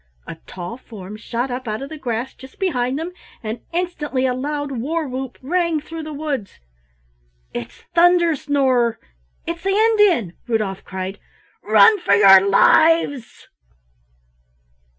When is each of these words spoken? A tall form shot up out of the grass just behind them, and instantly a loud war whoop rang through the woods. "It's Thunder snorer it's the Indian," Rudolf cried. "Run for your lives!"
A 0.25 0.37
tall 0.47 0.77
form 0.77 1.15
shot 1.15 1.51
up 1.51 1.67
out 1.67 1.83
of 1.83 1.89
the 1.89 1.97
grass 1.99 2.33
just 2.33 2.57
behind 2.57 2.97
them, 2.97 3.11
and 3.43 3.61
instantly 3.71 4.25
a 4.25 4.33
loud 4.33 4.71
war 4.71 5.07
whoop 5.07 5.37
rang 5.43 5.79
through 5.79 6.01
the 6.01 6.11
woods. 6.11 6.59
"It's 7.53 7.83
Thunder 7.93 8.35
snorer 8.35 8.97
it's 9.45 9.61
the 9.61 9.69
Indian," 9.69 10.33
Rudolf 10.47 10.83
cried. 10.83 11.19
"Run 11.61 11.99
for 11.99 12.15
your 12.15 12.41
lives!" 12.49 13.47